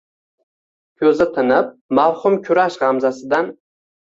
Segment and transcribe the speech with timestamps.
[1.03, 1.69] Ko‘zi tinib
[1.99, 3.53] mavhum kurash g‘amzasidan